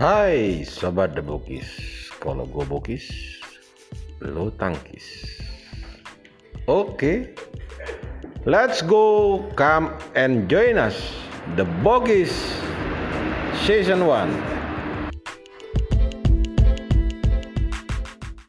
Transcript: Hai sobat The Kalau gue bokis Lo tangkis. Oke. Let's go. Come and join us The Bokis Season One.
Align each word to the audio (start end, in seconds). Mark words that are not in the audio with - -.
Hai 0.00 0.64
sobat 0.64 1.12
The 1.12 1.20
Kalau 2.24 2.48
gue 2.48 2.64
bokis 2.64 3.04
Lo 4.24 4.48
tangkis. 4.48 5.04
Oke. 6.64 7.36
Let's 8.48 8.80
go. 8.80 9.44
Come 9.60 9.92
and 10.16 10.48
join 10.48 10.80
us 10.80 10.96
The 11.52 11.68
Bokis 11.84 12.32
Season 13.68 14.08
One. 14.08 14.32